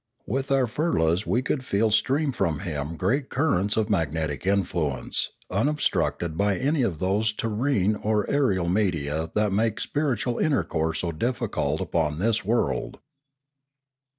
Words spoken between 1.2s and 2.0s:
we could feel